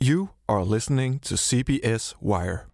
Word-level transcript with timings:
You 0.00 0.30
are 0.46 0.62
listening 0.62 1.20
to 1.20 1.34
CBS 1.34 2.14
Wire. 2.20 2.66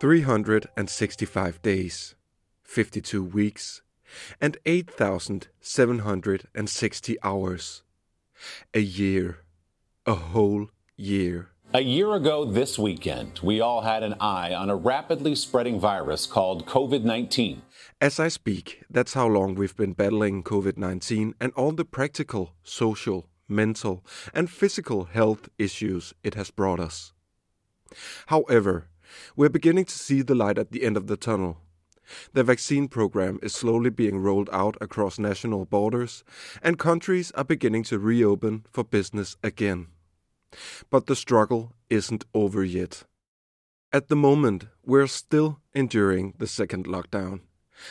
Three 0.00 0.22
hundred 0.22 0.66
and 0.76 0.90
sixty-five 0.90 1.62
days, 1.62 2.16
fifty-two 2.64 3.22
weeks, 3.22 3.82
and 4.40 4.58
eight 4.66 4.90
thousand 4.90 5.46
seven 5.60 6.00
hundred 6.00 6.48
and 6.56 6.68
sixty 6.68 7.16
hours. 7.22 7.84
A 8.74 8.80
year, 8.80 9.44
a 10.04 10.14
whole 10.14 10.70
year. 10.96 11.50
A 11.74 11.80
year 11.80 12.14
ago 12.14 12.44
this 12.44 12.78
weekend, 12.78 13.40
we 13.42 13.60
all 13.60 13.80
had 13.80 14.04
an 14.04 14.14
eye 14.20 14.54
on 14.54 14.70
a 14.70 14.76
rapidly 14.76 15.34
spreading 15.34 15.80
virus 15.80 16.24
called 16.24 16.64
COVID 16.64 17.02
19. 17.02 17.60
As 18.00 18.20
I 18.20 18.28
speak, 18.28 18.84
that's 18.88 19.14
how 19.14 19.26
long 19.26 19.56
we've 19.56 19.76
been 19.76 19.92
battling 19.92 20.44
COVID 20.44 20.78
19 20.78 21.34
and 21.40 21.52
all 21.54 21.72
the 21.72 21.84
practical, 21.84 22.54
social, 22.62 23.28
mental, 23.48 24.06
and 24.32 24.48
physical 24.48 25.06
health 25.06 25.48
issues 25.58 26.14
it 26.22 26.34
has 26.34 26.52
brought 26.52 26.78
us. 26.78 27.12
However, 28.26 28.88
we're 29.34 29.48
beginning 29.48 29.86
to 29.86 29.98
see 29.98 30.22
the 30.22 30.36
light 30.36 30.58
at 30.58 30.70
the 30.70 30.84
end 30.84 30.96
of 30.96 31.08
the 31.08 31.16
tunnel. 31.16 31.58
The 32.32 32.44
vaccine 32.44 32.86
program 32.86 33.40
is 33.42 33.52
slowly 33.52 33.90
being 33.90 34.18
rolled 34.18 34.48
out 34.52 34.76
across 34.80 35.18
national 35.18 35.64
borders, 35.64 36.22
and 36.62 36.78
countries 36.78 37.32
are 37.32 37.44
beginning 37.44 37.82
to 37.84 37.98
reopen 37.98 38.64
for 38.70 38.84
business 38.84 39.36
again. 39.42 39.88
But 40.90 41.06
the 41.06 41.16
struggle 41.16 41.72
isn't 41.90 42.24
over 42.34 42.64
yet. 42.64 43.04
At 43.92 44.08
the 44.08 44.16
moment, 44.16 44.66
we're 44.84 45.06
still 45.06 45.60
enduring 45.74 46.34
the 46.38 46.46
second 46.46 46.86
lockdown, 46.86 47.40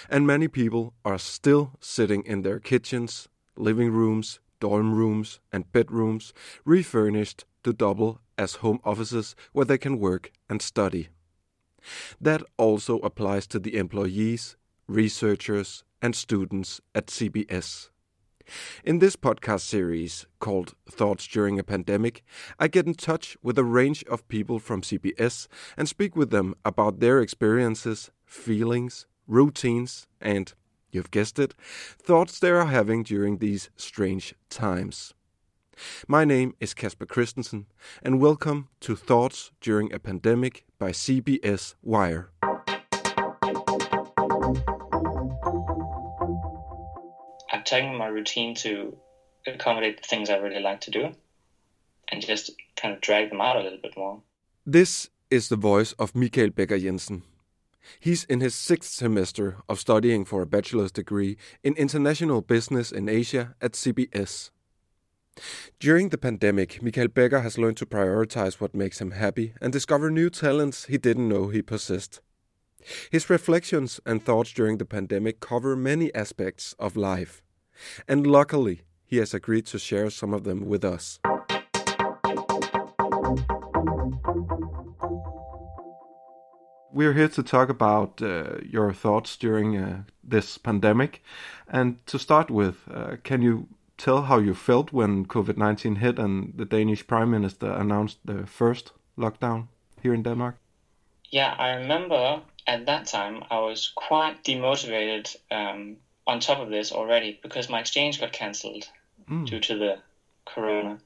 and 0.09 0.27
many 0.27 0.47
people 0.47 0.93
are 1.03 1.17
still 1.17 1.71
sitting 1.79 2.23
in 2.25 2.41
their 2.41 2.59
kitchens, 2.59 3.27
living 3.55 3.91
rooms, 3.91 4.39
dorm 4.59 4.93
rooms, 4.93 5.39
and 5.51 5.71
bedrooms 5.71 6.33
refurnished 6.63 7.45
to 7.63 7.73
double 7.73 8.19
as 8.37 8.55
home 8.55 8.79
offices 8.83 9.35
where 9.53 9.65
they 9.65 9.77
can 9.77 9.99
work 9.99 10.31
and 10.49 10.61
study. 10.61 11.09
That 12.19 12.43
also 12.57 12.99
applies 12.99 13.47
to 13.47 13.59
the 13.59 13.77
employees, 13.77 14.57
researchers, 14.87 15.83
and 16.01 16.15
students 16.15 16.81
at 16.93 17.07
CBS. 17.07 17.89
In 18.83 18.99
this 18.99 19.15
podcast 19.15 19.61
series 19.61 20.25
called 20.39 20.75
Thoughts 20.89 21.27
During 21.27 21.59
a 21.59 21.63
Pandemic, 21.63 22.23
I 22.59 22.67
get 22.67 22.85
in 22.85 22.93
touch 22.93 23.37
with 23.41 23.57
a 23.57 23.63
range 23.63 24.03
of 24.05 24.27
people 24.27 24.59
from 24.59 24.81
CBS 24.81 25.47
and 25.77 25.87
speak 25.87 26.15
with 26.15 26.29
them 26.29 26.55
about 26.63 26.99
their 26.99 27.21
experiences, 27.21 28.11
feelings, 28.25 29.05
routines, 29.27 30.07
and, 30.21 30.53
you've 30.91 31.11
guessed 31.11 31.39
it, 31.39 31.55
thoughts 31.97 32.39
they 32.39 32.51
are 32.51 32.65
having 32.65 33.03
during 33.03 33.37
these 33.37 33.69
strange 33.75 34.35
times. 34.49 35.13
My 36.07 36.23
name 36.23 36.55
is 36.59 36.73
Kasper 36.73 37.05
Christensen, 37.05 37.65
and 38.01 38.21
welcome 38.21 38.69
to 38.81 38.95
Thoughts 38.95 39.51
During 39.59 39.91
a 39.91 39.99
Pandemic 39.99 40.65
by 40.79 40.91
CBS 40.91 41.75
Wire. 41.81 42.29
I've 47.71 47.95
my 47.95 48.07
routine 48.07 48.55
to 48.55 48.97
accommodate 49.47 50.01
the 50.01 50.07
things 50.07 50.29
I 50.29 50.37
really 50.37 50.61
like 50.61 50.81
to 50.81 50.91
do 50.91 51.15
and 52.11 52.25
just 52.25 52.51
kind 52.75 52.93
of 52.93 53.01
drag 53.01 53.29
them 53.29 53.41
out 53.41 53.57
a 53.57 53.61
little 53.61 53.79
bit 53.81 53.97
more. 53.97 54.21
This 54.65 55.09
is 55.31 55.49
the 55.49 55.55
voice 55.55 55.93
of 55.93 56.15
Mikael 56.15 56.49
Becker 56.49 56.77
Jensen. 56.77 57.23
He's 57.99 58.23
in 58.25 58.39
his 58.41 58.55
sixth 58.55 58.91
semester 58.91 59.57
of 59.69 59.79
studying 59.79 60.25
for 60.25 60.41
a 60.41 60.47
bachelor's 60.47 60.91
degree 60.91 61.37
in 61.63 61.73
international 61.75 62.41
business 62.41 62.91
in 62.91 63.07
Asia 63.07 63.55
at 63.61 63.73
CBS. 63.73 64.49
During 65.79 66.09
the 66.09 66.17
pandemic, 66.17 66.81
Mikael 66.81 67.09
Becker 67.09 67.41
has 67.41 67.57
learned 67.57 67.77
to 67.77 67.85
prioritize 67.85 68.61
what 68.61 68.73
makes 68.73 69.01
him 69.01 69.11
happy 69.11 69.53
and 69.61 69.71
discover 69.71 70.09
new 70.09 70.29
talents 70.29 70.85
he 70.85 70.97
didn't 70.97 71.29
know 71.29 71.49
he 71.49 71.61
possessed. 71.61 72.21
His 73.11 73.29
reflections 73.29 73.99
and 74.05 74.23
thoughts 74.23 74.53
during 74.53 74.77
the 74.77 74.85
pandemic 74.85 75.39
cover 75.39 75.75
many 75.75 76.13
aspects 76.15 76.73
of 76.79 76.95
life, 76.95 77.41
and 78.07 78.25
luckily, 78.27 78.81
he 79.05 79.17
has 79.17 79.33
agreed 79.33 79.65
to 79.67 79.79
share 79.79 80.09
some 80.09 80.33
of 80.33 80.43
them 80.43 80.67
with 80.67 80.83
us. 80.83 81.19
We're 86.91 87.13
here 87.13 87.27
to 87.27 87.43
talk 87.43 87.69
about 87.69 88.21
uh, 88.21 88.57
your 88.63 88.93
thoughts 88.93 89.35
during 89.35 89.77
uh, 89.77 90.03
this 90.23 90.57
pandemic. 90.57 91.21
And 91.67 92.05
to 92.07 92.17
start 92.17 92.49
with, 92.49 92.87
uh, 92.89 93.17
can 93.23 93.41
you 93.41 93.67
tell 93.97 94.23
how 94.23 94.39
you 94.39 94.53
felt 94.53 94.93
when 94.93 95.25
COVID 95.25 95.57
19 95.57 95.95
hit 95.95 96.19
and 96.19 96.53
the 96.55 96.65
Danish 96.65 97.05
Prime 97.05 97.31
Minister 97.31 97.71
announced 97.71 98.19
the 98.25 98.45
first 98.45 98.93
lockdown 99.17 99.67
here 100.01 100.13
in 100.13 100.23
Denmark? 100.23 100.55
Yeah, 101.31 101.53
I 101.57 101.71
remember 101.75 102.41
at 102.67 102.85
that 102.85 103.07
time 103.07 103.43
I 103.49 103.59
was 103.59 103.91
quite 103.95 104.43
demotivated 104.43 105.35
um, 105.51 105.97
on 106.27 106.39
top 106.39 106.59
of 106.59 106.69
this 106.69 106.91
already 106.91 107.39
because 107.41 107.69
my 107.69 107.79
exchange 107.79 108.19
got 108.19 108.31
cancelled 108.31 108.89
Mm. 109.27 109.47
due 109.47 109.59
to 109.59 109.75
the 109.75 109.97
corona. 110.45 110.99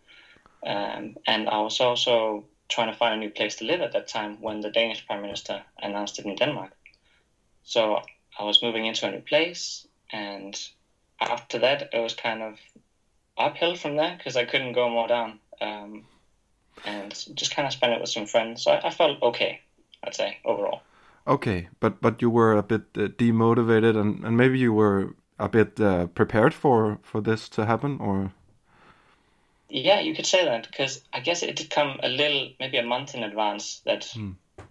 Um, 0.65 1.15
and 1.25 1.47
I 1.47 1.59
was 1.61 1.79
also 1.79 2.45
trying 2.67 2.91
to 2.91 2.97
find 2.97 3.13
a 3.13 3.17
new 3.17 3.29
place 3.29 3.55
to 3.57 3.65
live 3.65 3.81
at 3.81 3.93
that 3.93 4.07
time 4.07 4.41
when 4.41 4.59
the 4.59 4.69
Danish 4.69 5.05
Prime 5.05 5.21
Minister 5.21 5.63
announced 5.81 6.19
it 6.19 6.25
in 6.25 6.35
Denmark. 6.35 6.71
So 7.63 8.01
I 8.37 8.43
was 8.43 8.61
moving 8.61 8.85
into 8.85 9.07
a 9.07 9.11
new 9.11 9.21
place, 9.21 9.87
and 10.11 10.59
after 11.19 11.59
that, 11.59 11.89
it 11.93 11.99
was 11.99 12.13
kind 12.13 12.41
of 12.41 12.59
uphill 13.37 13.75
from 13.75 13.95
there 13.95 14.15
because 14.17 14.35
I 14.35 14.45
couldn't 14.45 14.73
go 14.73 14.89
more 14.89 15.07
down. 15.07 15.39
Um, 15.61 16.05
and 16.85 17.11
just 17.35 17.55
kind 17.55 17.65
of 17.65 17.73
spent 17.73 17.93
it 17.93 18.01
with 18.01 18.09
some 18.09 18.25
friends. 18.25 18.63
So 18.63 18.71
I, 18.71 18.87
I 18.87 18.89
felt 18.89 19.21
okay, 19.21 19.61
I'd 20.03 20.15
say, 20.15 20.37
overall. 20.45 20.81
Okay, 21.29 21.69
but 21.79 22.01
but 22.01 22.21
you 22.21 22.29
were 22.31 22.57
a 22.57 22.63
bit 22.63 22.81
uh, 22.97 23.07
demotivated, 23.17 23.95
and, 23.95 24.23
and 24.25 24.35
maybe 24.35 24.57
you 24.57 24.73
were 24.73 25.13
a 25.37 25.47
bit 25.47 25.79
uh, 25.79 26.07
prepared 26.07 26.53
for 26.53 26.97
for 27.03 27.21
this 27.21 27.49
to 27.49 27.65
happen, 27.65 27.99
or 28.01 28.31
Yeah, 29.69 29.99
you 30.01 30.15
could 30.15 30.25
say 30.25 30.43
that 30.45 30.67
because 30.71 31.01
I 31.13 31.19
guess 31.19 31.43
it 31.43 31.55
did 31.55 31.69
come 31.69 31.99
a 32.03 32.09
little, 32.09 32.49
maybe 32.59 32.77
a 32.79 32.83
month 32.83 33.13
in 33.15 33.23
advance 33.23 33.81
that 33.85 34.11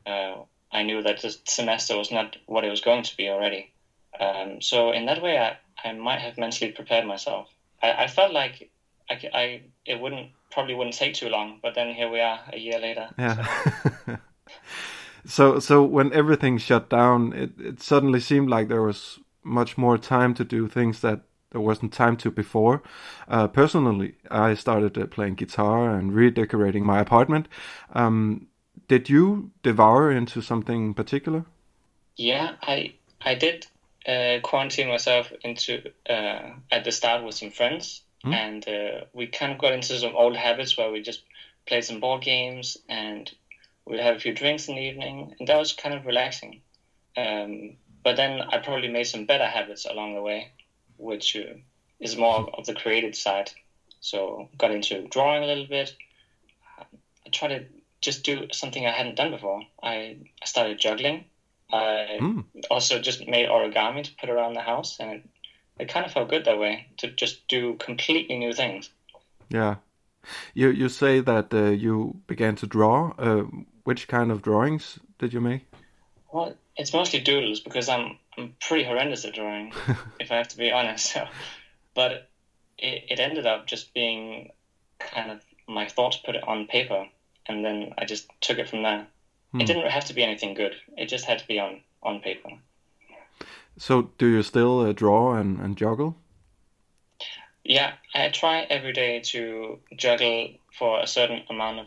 uh, 0.06 0.34
I 0.72 0.82
knew 0.82 1.02
that 1.02 1.22
the 1.22 1.30
semester 1.46 1.96
was 1.96 2.10
not 2.10 2.36
what 2.46 2.64
it 2.64 2.70
was 2.70 2.80
going 2.80 3.04
to 3.04 3.16
be 3.16 3.28
already. 3.28 3.72
Um, 4.18 4.60
so 4.60 4.90
in 4.92 5.06
that 5.06 5.22
way, 5.22 5.38
I, 5.38 5.56
I 5.88 5.92
might 5.92 6.20
have 6.20 6.38
mentally 6.38 6.72
prepared 6.72 7.06
myself. 7.06 7.46
I, 7.80 7.92
I 8.04 8.06
felt 8.08 8.32
like 8.32 8.70
I, 9.08 9.14
I- 9.32 9.62
it 9.86 10.00
wouldn't 10.00 10.30
probably 10.50 10.74
wouldn't 10.74 10.96
take 10.98 11.14
too 11.14 11.28
long, 11.28 11.60
but 11.62 11.74
then 11.74 11.94
here 11.94 12.10
we 12.10 12.20
are 12.20 12.40
a 12.52 12.58
year 12.58 12.80
later. 12.80 13.08
yeah. 13.18 13.46
so 14.06 14.16
so 15.28 15.58
so 15.58 15.84
when 15.84 16.12
everything 16.12 16.58
shut 16.58 16.88
down, 16.88 17.32
it 17.32 17.50
it 17.60 17.82
suddenly 17.82 18.20
seemed 18.20 18.48
like 18.48 18.68
there 18.68 18.82
was 18.82 19.20
much 19.44 19.78
more 19.78 19.98
time 19.98 20.34
to 20.34 20.44
do 20.44 20.66
things 20.68 21.00
that 21.00 21.20
there 21.50 21.60
wasn't 21.60 21.92
time 21.92 22.16
to 22.16 22.30
before. 22.30 22.82
Uh, 23.28 23.48
personally, 23.48 24.14
I 24.30 24.54
started 24.54 24.98
uh, 24.98 25.06
playing 25.06 25.34
guitar 25.36 25.94
and 25.94 26.14
redecorating 26.14 26.84
my 26.84 27.00
apartment. 27.00 27.48
Um, 27.94 28.48
did 28.86 29.08
you 29.08 29.50
devour 29.62 30.10
into 30.10 30.40
something 30.40 30.94
particular? 30.94 31.44
Yeah, 32.16 32.56
I 32.62 32.94
I 33.20 33.34
did 33.34 33.66
uh, 34.06 34.40
quarantine 34.42 34.88
myself 34.88 35.32
into 35.42 35.92
uh, 36.08 36.50
at 36.70 36.84
the 36.84 36.92
start 36.92 37.24
with 37.24 37.34
some 37.34 37.50
friends, 37.50 38.02
and 38.24 38.66
uh, 38.66 39.04
we 39.12 39.26
kind 39.26 39.52
of 39.52 39.58
got 39.58 39.72
into 39.74 39.98
some 39.98 40.16
old 40.16 40.36
habits 40.36 40.76
where 40.76 40.90
we 40.90 41.02
just 41.02 41.22
played 41.66 41.84
some 41.84 42.00
board 42.00 42.22
games 42.22 42.78
and 42.88 43.30
we'd 43.88 44.00
have 44.00 44.16
a 44.16 44.18
few 44.18 44.32
drinks 44.32 44.68
in 44.68 44.76
the 44.76 44.82
evening, 44.82 45.34
and 45.38 45.48
that 45.48 45.58
was 45.58 45.72
kind 45.72 45.94
of 45.94 46.06
relaxing. 46.06 46.60
Um, 47.16 47.76
but 48.04 48.16
then 48.16 48.42
I 48.42 48.58
probably 48.58 48.88
made 48.88 49.04
some 49.04 49.24
better 49.24 49.46
habits 49.46 49.86
along 49.86 50.14
the 50.14 50.20
way, 50.22 50.52
which 50.98 51.36
uh, 51.36 51.54
is 51.98 52.16
more 52.16 52.48
of 52.54 52.66
the 52.66 52.74
creative 52.74 53.14
side. 53.14 53.50
So 54.00 54.48
got 54.56 54.70
into 54.70 55.06
drawing 55.08 55.42
a 55.42 55.46
little 55.46 55.66
bit. 55.66 55.92
I 56.78 57.30
tried 57.32 57.48
to 57.48 57.64
just 58.00 58.22
do 58.22 58.46
something 58.52 58.86
I 58.86 58.92
hadn't 58.92 59.16
done 59.16 59.30
before. 59.30 59.62
I, 59.82 60.16
I 60.42 60.44
started 60.44 60.78
juggling. 60.78 61.24
I 61.72 62.18
Mm. 62.20 62.44
also 62.70 62.98
just 62.98 63.26
made 63.26 63.48
origami 63.48 64.04
to 64.04 64.12
put 64.20 64.30
around 64.30 64.54
the 64.54 64.62
house, 64.62 64.98
and 65.00 65.10
it, 65.10 65.22
it 65.80 65.88
kind 65.88 66.06
of 66.06 66.12
felt 66.12 66.30
good 66.30 66.44
that 66.44 66.58
way 66.58 66.86
to 66.98 67.08
just 67.08 67.46
do 67.48 67.74
completely 67.74 68.38
new 68.38 68.52
things. 68.52 68.90
Yeah. 69.50 69.76
You 70.54 70.70
you 70.70 70.88
say 70.88 71.20
that 71.20 71.52
uh, 71.54 71.70
you 71.70 72.20
began 72.26 72.56
to 72.56 72.66
draw. 72.66 73.12
Uh, 73.18 73.44
which 73.84 74.08
kind 74.08 74.30
of 74.30 74.42
drawings 74.42 74.98
did 75.18 75.32
you 75.32 75.40
make? 75.40 75.62
Well, 76.32 76.54
it's 76.76 76.92
mostly 76.92 77.20
doodles 77.20 77.60
because 77.60 77.88
I'm 77.88 78.18
I'm 78.36 78.54
pretty 78.60 78.84
horrendous 78.84 79.24
at 79.24 79.34
drawing, 79.34 79.72
if 80.20 80.30
I 80.30 80.36
have 80.36 80.48
to 80.48 80.56
be 80.56 80.70
honest. 80.72 81.12
So, 81.12 81.26
but 81.94 82.28
it, 82.78 83.04
it 83.10 83.20
ended 83.20 83.46
up 83.46 83.66
just 83.66 83.94
being 83.94 84.50
kind 84.98 85.30
of 85.30 85.40
my 85.66 85.86
thoughts 85.86 86.16
put 86.16 86.36
it 86.36 86.46
on 86.46 86.66
paper, 86.66 87.06
and 87.46 87.64
then 87.64 87.92
I 87.98 88.04
just 88.04 88.28
took 88.40 88.58
it 88.58 88.68
from 88.68 88.82
there. 88.82 89.06
It 89.54 89.66
didn't 89.66 89.90
have 89.90 90.04
to 90.04 90.14
be 90.14 90.22
anything 90.22 90.54
good. 90.54 90.74
It 90.96 91.06
just 91.06 91.24
had 91.24 91.38
to 91.38 91.46
be 91.46 91.58
on 91.58 91.80
on 92.02 92.20
paper. 92.20 92.50
So 93.78 94.10
do 94.18 94.26
you 94.26 94.42
still 94.42 94.80
uh, 94.80 94.92
draw 94.92 95.34
and, 95.34 95.58
and 95.60 95.76
juggle? 95.76 96.16
Yeah, 97.68 97.92
I 98.14 98.30
try 98.30 98.62
every 98.62 98.94
day 98.94 99.20
to 99.26 99.78
juggle 99.94 100.48
for 100.72 101.00
a 101.00 101.06
certain 101.06 101.42
amount 101.50 101.80
of, 101.80 101.86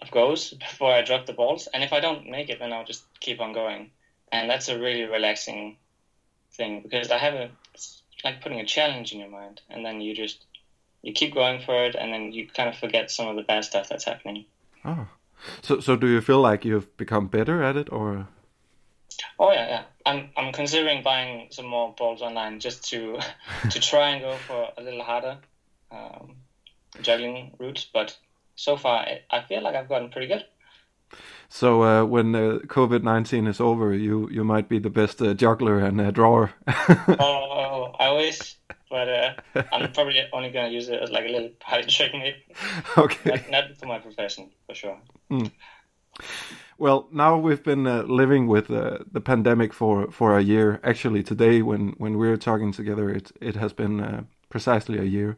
of 0.00 0.10
goals 0.12 0.50
before 0.58 0.92
I 0.92 1.02
drop 1.02 1.26
the 1.26 1.32
balls. 1.32 1.68
And 1.74 1.82
if 1.82 1.92
I 1.92 2.00
don't 2.00 2.30
make 2.30 2.48
it, 2.48 2.60
then 2.60 2.72
I'll 2.72 2.84
just 2.84 3.04
keep 3.18 3.40
on 3.40 3.52
going. 3.52 3.90
And 4.32 4.48
that's 4.48 4.68
a 4.68 4.78
really 4.78 5.02
relaxing 5.02 5.76
thing 6.56 6.80
because 6.82 7.10
I 7.10 7.18
have 7.18 7.34
a 7.34 7.50
it's 7.74 8.02
like 8.22 8.40
putting 8.40 8.60
a 8.60 8.64
challenge 8.64 9.12
in 9.12 9.18
your 9.18 9.28
mind, 9.28 9.60
and 9.68 9.84
then 9.84 10.00
you 10.00 10.14
just 10.14 10.44
you 11.02 11.12
keep 11.12 11.34
going 11.34 11.60
for 11.60 11.84
it, 11.84 11.96
and 11.96 12.12
then 12.12 12.30
you 12.30 12.46
kind 12.46 12.68
of 12.68 12.76
forget 12.76 13.10
some 13.10 13.26
of 13.26 13.34
the 13.34 13.42
bad 13.42 13.64
stuff 13.64 13.88
that's 13.88 14.04
happening. 14.04 14.44
Oh, 14.84 15.08
so 15.62 15.80
so 15.80 15.96
do 15.96 16.06
you 16.06 16.20
feel 16.20 16.40
like 16.40 16.64
you've 16.64 16.96
become 16.96 17.26
better 17.26 17.60
at 17.60 17.76
it, 17.76 17.90
or? 17.90 18.28
Oh 19.40 19.50
yeah, 19.50 19.66
yeah. 19.66 19.82
I'm 20.06 20.30
I'm 20.36 20.52
considering 20.52 21.02
buying 21.02 21.48
some 21.50 21.66
more 21.66 21.94
balls 21.96 22.22
online 22.22 22.60
just 22.60 22.88
to 22.90 23.18
to 23.70 23.80
try 23.90 24.10
and 24.10 24.22
go 24.22 24.36
for 24.46 24.68
a 24.76 24.82
little 24.82 25.02
harder 25.02 25.38
um, 25.90 26.36
juggling 27.02 27.54
routes, 27.58 27.86
but 27.92 28.16
so 28.54 28.76
far 28.76 29.06
I, 29.30 29.42
feel 29.42 29.62
like 29.62 29.74
I've 29.74 29.88
gotten 29.88 30.10
pretty 30.10 30.28
good. 30.28 30.44
So 31.48 31.82
uh, 31.82 32.04
when 32.04 32.34
uh, 32.34 32.58
COVID 32.66 33.02
nineteen 33.02 33.46
is 33.46 33.60
over, 33.60 33.94
you 33.94 34.28
you 34.30 34.44
might 34.44 34.68
be 34.68 34.78
the 34.78 34.90
best 34.90 35.20
uh, 35.20 35.34
juggler 35.34 35.78
and 35.80 36.00
uh, 36.00 36.10
drawer. 36.12 36.52
oh, 36.68 37.16
oh, 37.18 37.92
I 38.00 38.12
wish, 38.12 38.56
but 38.88 39.08
uh, 39.08 39.32
I'm 39.72 39.92
probably 39.92 40.22
only 40.32 40.50
going 40.50 40.68
to 40.68 40.72
use 40.74 40.88
it 40.88 41.02
as 41.02 41.10
like 41.10 41.24
a 41.24 41.28
little 41.28 41.50
party 41.60 41.88
trick, 41.88 42.12
maybe. 42.12 42.44
Okay. 42.96 43.30
Not, 43.30 43.50
not 43.50 43.76
for 43.78 43.86
my 43.86 43.98
profession, 43.98 44.50
for 44.66 44.74
sure. 44.74 44.98
Mm. 45.30 45.50
Well, 46.80 47.08
now 47.12 47.36
we've 47.36 47.62
been 47.62 47.86
uh, 47.86 48.04
living 48.04 48.46
with 48.46 48.70
uh, 48.70 49.00
the 49.12 49.20
pandemic 49.20 49.74
for, 49.74 50.10
for 50.10 50.38
a 50.38 50.42
year. 50.42 50.80
Actually, 50.82 51.22
today 51.22 51.60
when, 51.60 51.90
when 51.98 52.16
we're 52.16 52.38
talking 52.38 52.72
together, 52.72 53.10
it 53.10 53.32
it 53.38 53.54
has 53.56 53.74
been 53.74 54.00
uh, 54.00 54.22
precisely 54.48 54.98
a 54.98 55.04
year. 55.04 55.36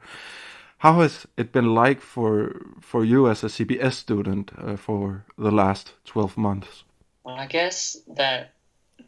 How 0.79 1.01
has 1.01 1.27
it 1.37 1.51
been 1.51 1.75
like 1.75 2.01
for 2.01 2.63
for 2.81 3.05
you 3.05 3.29
as 3.29 3.43
a 3.43 3.49
CBS 3.49 3.95
student 3.95 4.53
uh, 4.57 4.77
for 4.77 5.25
the 5.37 5.51
last 5.51 5.95
twelve 6.05 6.37
months? 6.37 6.85
I 7.27 7.47
guess 7.47 7.97
that 8.17 8.55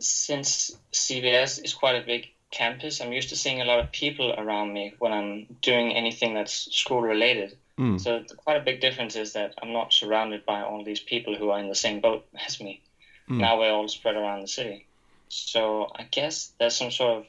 since 0.01 0.77
CBS 0.93 1.65
is 1.65 1.73
quite 1.73 2.03
a 2.03 2.05
big 2.05 2.27
campus, 2.51 3.01
I'm 3.01 3.13
used 3.13 3.29
to 3.29 3.37
seeing 3.37 3.61
a 3.61 3.65
lot 3.65 3.79
of 3.79 3.93
people 3.93 4.35
around 4.37 4.73
me 4.73 4.95
when 4.99 5.13
I'm 5.13 5.47
doing 5.63 5.95
anything 5.95 6.35
that's 6.35 6.69
school 6.75 7.01
related. 7.01 7.57
Mm. 7.79 8.01
So 8.01 8.23
quite 8.37 8.57
a 8.57 8.65
big 8.65 8.81
difference 8.81 9.17
is 9.17 9.33
that 9.33 9.55
I'm 9.61 9.73
not 9.73 9.93
surrounded 9.93 10.47
by 10.47 10.63
all 10.63 10.85
these 10.85 11.01
people 11.01 11.35
who 11.37 11.51
are 11.51 11.59
in 11.59 11.69
the 11.69 11.75
same 11.75 12.01
boat 12.01 12.25
as 12.47 12.61
me. 12.61 12.81
Mm. 13.29 13.39
Now 13.39 13.59
we're 13.59 13.73
all 13.73 13.89
spread 13.89 14.17
around 14.17 14.43
the 14.43 14.49
city. 14.49 14.87
So 15.29 15.89
I 15.95 16.05
guess 16.05 16.53
there's 16.59 16.77
some 16.77 16.91
sort 16.91 17.19
of 17.19 17.27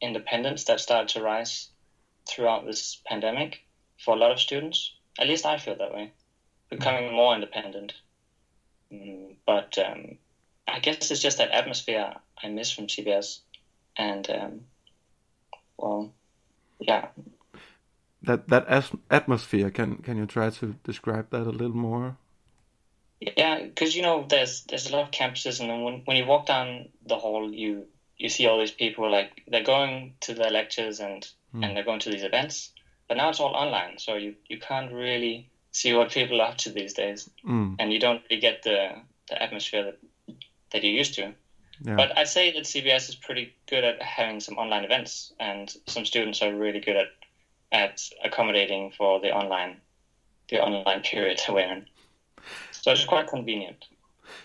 independence 0.00 0.64
that 0.64 0.80
started 0.80 1.08
to 1.08 1.22
rise 1.22 1.68
throughout 2.28 2.64
this 2.64 3.00
pandemic 3.06 3.62
for 3.98 4.14
a 4.14 4.18
lot 4.18 4.30
of 4.30 4.40
students. 4.40 4.92
At 5.18 5.28
least 5.28 5.44
I 5.44 5.58
feel 5.58 5.76
that 5.76 5.92
way, 5.92 6.12
becoming 6.68 7.12
more 7.12 7.34
independent. 7.34 7.92
Mm, 8.92 9.34
but 9.46 9.76
um, 9.78 10.16
I 10.66 10.78
guess 10.78 11.10
it's 11.10 11.20
just 11.20 11.38
that 11.38 11.50
atmosphere 11.50 12.14
I 12.42 12.48
miss 12.48 12.70
from 12.70 12.86
CBS, 12.86 13.40
and 13.96 14.28
um, 14.30 14.60
well, 15.76 16.12
yeah, 16.78 17.08
That 18.22 18.48
that 18.48 18.84
atmosphere 19.10 19.70
can 19.70 19.96
can 19.98 20.16
you 20.18 20.26
try 20.26 20.50
to 20.50 20.74
describe 20.84 21.30
that 21.30 21.46
a 21.46 21.50
little 21.50 21.76
more? 21.76 22.16
Yeah, 23.20 23.62
because 23.62 23.94
you 23.96 24.02
know, 24.02 24.26
there's 24.28 24.64
there's 24.64 24.88
a 24.88 24.92
lot 24.96 25.04
of 25.04 25.10
campuses, 25.10 25.60
and 25.60 25.70
then 25.70 25.82
when 25.82 26.02
when 26.04 26.16
you 26.16 26.26
walk 26.26 26.46
down 26.46 26.88
the 27.06 27.16
hall, 27.16 27.52
you 27.52 27.86
you 28.16 28.28
see 28.28 28.46
all 28.46 28.58
these 28.58 28.70
people 28.70 29.10
like 29.10 29.42
they're 29.48 29.62
going 29.64 30.14
to 30.20 30.34
their 30.34 30.50
lectures 30.50 31.00
and 31.00 31.26
Hmm. 31.52 31.64
and 31.64 31.76
they're 31.76 31.84
going 31.84 31.98
to 32.00 32.10
these 32.10 32.22
events, 32.22 32.70
but 33.08 33.16
now 33.16 33.28
it's 33.28 33.40
all 33.40 33.56
online, 33.56 33.98
so 33.98 34.14
you 34.14 34.36
you 34.48 34.58
can't 34.60 34.92
really 34.92 35.50
see 35.72 35.92
what 35.94 36.12
people 36.12 36.40
are 36.40 36.50
up 36.50 36.58
to 36.58 36.70
these 36.70 36.92
days, 36.94 37.28
Mm. 37.44 37.74
and 37.80 37.92
you 37.92 37.98
don't 37.98 38.22
really 38.30 38.40
get 38.40 38.62
the 38.62 39.02
the 39.28 39.42
atmosphere 39.42 39.82
that 39.84 39.98
that 40.70 40.84
you 40.84 40.92
used 40.92 41.14
to. 41.14 41.34
Yeah. 41.82 41.96
But 41.96 42.16
I'd 42.16 42.28
say 42.28 42.52
that 42.52 42.66
CBS 42.66 43.08
is 43.08 43.16
pretty 43.16 43.52
good 43.66 43.82
at 43.84 44.00
having 44.00 44.38
some 44.40 44.58
online 44.58 44.84
events, 44.84 45.32
and 45.40 45.74
some 45.86 46.04
students 46.04 46.40
are 46.42 46.54
really 46.54 46.80
good 46.80 46.96
at 46.96 47.08
at 47.72 48.08
accommodating 48.24 48.92
for 48.96 49.20
the 49.20 49.30
online 49.32 49.76
the 50.48 50.60
online 50.60 51.02
period 51.02 51.40
we're 51.48 51.60
in. 51.60 51.86
So 52.72 52.90
it's 52.90 53.04
quite 53.04 53.28
convenient. 53.28 53.86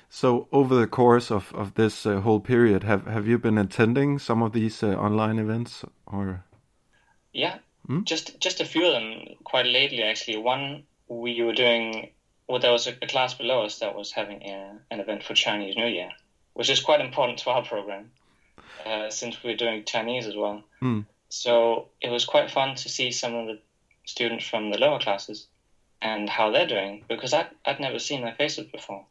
So 0.09 0.47
over 0.51 0.75
the 0.75 0.87
course 0.87 1.31
of 1.31 1.53
of 1.53 1.73
this 1.73 2.05
uh, 2.05 2.21
whole 2.21 2.39
period, 2.39 2.83
have 2.83 3.05
have 3.07 3.27
you 3.27 3.39
been 3.39 3.57
attending 3.57 4.19
some 4.19 4.43
of 4.43 4.51
these 4.51 4.83
uh, 4.83 4.95
online 4.95 5.39
events 5.39 5.85
or? 6.05 6.43
Yeah, 7.33 7.57
Hmm? 7.87 8.03
just 8.03 8.39
just 8.39 8.61
a 8.61 8.65
few 8.65 8.85
of 8.85 8.93
them 8.93 9.35
quite 9.43 9.65
lately 9.65 10.01
actually. 10.03 10.37
One 10.37 10.83
we 11.07 11.41
were 11.43 11.53
doing 11.53 12.09
well, 12.47 12.59
there 12.59 12.71
was 12.71 12.87
a, 12.87 12.93
a 13.01 13.07
class 13.07 13.33
below 13.33 13.63
us 13.63 13.79
that 13.79 13.95
was 13.95 14.11
having 14.11 14.41
a, 14.43 14.77
an 14.91 14.99
event 14.99 15.23
for 15.23 15.33
Chinese 15.33 15.75
New 15.75 15.87
Year, 15.87 16.09
which 16.53 16.69
is 16.69 16.79
quite 16.79 17.01
important 17.01 17.39
to 17.39 17.49
our 17.49 17.63
program 17.63 18.11
uh, 18.85 19.09
since 19.09 19.43
we're 19.43 19.55
doing 19.55 19.83
Chinese 19.85 20.25
as 20.27 20.35
well. 20.35 20.63
Hmm. 20.79 21.01
So 21.35 21.89
it 21.99 22.09
was 22.09 22.23
quite 22.23 22.49
fun 22.49 22.75
to 22.75 22.87
see 22.87 23.11
some 23.11 23.35
of 23.35 23.47
the 23.47 23.59
students 24.05 24.47
from 24.47 24.71
the 24.71 24.77
lower 24.77 24.99
classes 24.99 25.47
and 26.01 26.29
how 26.29 26.49
they're 26.49 26.65
doing 26.65 27.03
because 27.09 27.33
I 27.33 27.47
I'd 27.65 27.81
never 27.81 27.99
seen 27.99 28.21
their 28.21 28.35
faces 28.35 28.67
before, 28.67 29.05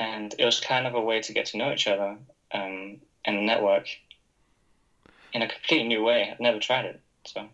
and 0.00 0.34
it 0.38 0.44
was 0.44 0.58
kind 0.58 0.88
of 0.88 0.94
a 0.94 1.00
way 1.00 1.20
to 1.20 1.32
get 1.32 1.46
to 1.46 1.56
know 1.56 1.72
each 1.72 1.86
other 1.86 2.18
um, 2.52 3.00
and 3.24 3.46
network 3.46 3.86
in 5.32 5.42
a 5.42 5.48
completely 5.48 5.86
new 5.86 6.02
way. 6.02 6.28
I've 6.28 6.40
never 6.40 6.58
tried 6.58 6.86
it, 6.86 7.00
so. 7.24 7.48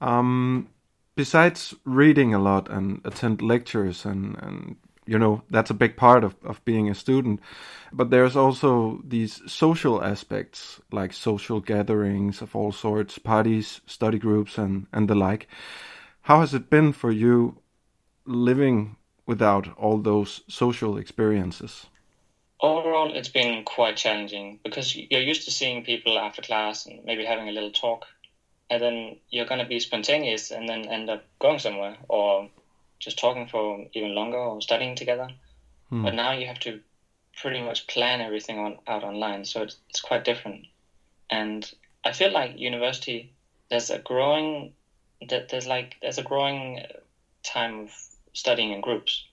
Um, 0.00 0.68
besides 1.16 1.74
reading 1.84 2.32
a 2.32 2.38
lot 2.38 2.70
and 2.70 3.00
attend 3.04 3.42
lectures 3.42 4.04
and, 4.04 4.36
and 4.40 4.76
you 5.06 5.18
know 5.18 5.42
that's 5.50 5.70
a 5.70 5.74
big 5.74 5.96
part 5.96 6.24
of, 6.24 6.34
of 6.44 6.64
being 6.64 6.88
a 6.88 6.94
student. 6.94 7.40
But 7.92 8.10
there's 8.10 8.36
also 8.36 9.02
these 9.04 9.42
social 9.46 10.02
aspects 10.02 10.80
like 10.90 11.12
social 11.12 11.60
gatherings 11.60 12.40
of 12.40 12.56
all 12.56 12.72
sorts 12.72 13.18
parties 13.18 13.80
study 13.86 14.18
groups 14.18 14.58
and, 14.58 14.86
and 14.92 15.08
the 15.08 15.14
like. 15.14 15.48
How 16.22 16.40
has 16.40 16.54
it 16.54 16.70
been 16.70 16.92
for 16.92 17.10
you 17.10 17.58
living 18.24 18.96
without 19.26 19.76
all 19.76 19.98
those 19.98 20.42
social 20.48 20.96
experiences? 20.96 21.86
Overall, 22.60 23.12
it's 23.12 23.28
been 23.28 23.64
quite 23.64 23.96
challenging 23.96 24.60
because 24.62 24.94
you're 24.94 25.20
used 25.20 25.44
to 25.46 25.50
seeing 25.50 25.84
people 25.84 26.16
after 26.16 26.42
class 26.42 26.86
and 26.86 27.04
maybe 27.04 27.24
having 27.24 27.48
a 27.48 27.52
little 27.52 27.72
talk, 27.72 28.06
and 28.70 28.80
then 28.80 29.16
you're 29.30 29.46
going 29.46 29.60
to 29.60 29.66
be 29.66 29.80
spontaneous 29.80 30.52
and 30.52 30.68
then 30.68 30.86
end 30.86 31.10
up 31.10 31.24
going 31.40 31.58
somewhere 31.58 31.96
or 32.08 32.48
just 33.02 33.18
talking 33.18 33.46
for 33.46 33.84
even 33.94 34.14
longer 34.14 34.38
or 34.38 34.62
studying 34.62 34.94
together. 34.94 35.28
Hmm. 35.88 36.04
But 36.04 36.14
now 36.14 36.32
you 36.32 36.46
have 36.46 36.60
to 36.60 36.80
pretty 37.36 37.60
much 37.60 37.86
plan 37.88 38.20
everything 38.20 38.58
on, 38.58 38.76
out 38.86 39.02
online, 39.02 39.44
so 39.44 39.62
it's, 39.62 39.76
it's 39.90 40.00
quite 40.00 40.24
different. 40.24 40.66
And 41.28 41.68
I 42.04 42.12
feel 42.12 42.30
like 42.30 42.58
university, 42.58 43.32
there's 43.70 43.90
a 43.90 43.98
growing, 43.98 44.72
that 45.28 45.48
there's 45.48 45.66
like 45.66 45.96
there's 46.00 46.18
a 46.18 46.22
growing 46.22 46.82
time 47.42 47.80
of 47.80 47.90
studying 48.32 48.72
in 48.72 48.80
groups. 48.80 49.24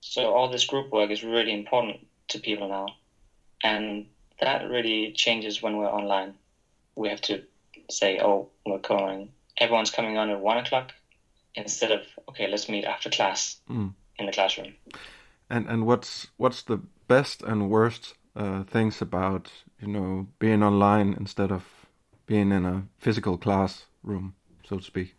So 0.00 0.34
all 0.34 0.50
this 0.50 0.66
group 0.66 0.92
work 0.92 1.10
is 1.10 1.22
really 1.22 1.52
important 1.52 2.06
to 2.28 2.38
people 2.38 2.68
now, 2.68 2.86
and 3.62 4.06
that 4.40 4.68
really 4.68 5.12
changes 5.12 5.62
when 5.62 5.78
we're 5.78 5.90
online. 5.90 6.34
We 6.94 7.08
have 7.08 7.22
to 7.22 7.42
say, 7.90 8.18
"Oh, 8.20 8.48
we're 8.66 8.78
going. 8.78 9.30
Everyone's 9.56 9.90
coming 9.90 10.18
on 10.18 10.28
at 10.30 10.40
one 10.40 10.58
o'clock," 10.58 10.92
instead 11.54 11.92
of, 11.92 12.02
"Okay, 12.28 12.46
let's 12.48 12.68
meet 12.68 12.84
after 12.84 13.10
class 13.10 13.60
Mm. 13.68 13.94
in 14.18 14.26
the 14.26 14.32
classroom." 14.32 14.74
and 15.50 15.68
and 15.68 15.86
what's 15.86 16.28
what's 16.36 16.62
the 16.62 16.78
best 17.08 17.42
and 17.42 17.70
worst 17.70 18.14
uh, 18.36 18.64
things 18.64 19.02
about 19.02 19.52
you 19.80 19.88
know 19.88 20.26
being 20.38 20.62
online 20.62 21.14
instead 21.20 21.52
of 21.52 21.62
being 22.26 22.52
in 22.52 22.64
a 22.64 22.86
physical 22.98 23.36
classroom 23.38 24.34
so 24.66 24.78
to 24.78 24.82
speak 24.82 25.14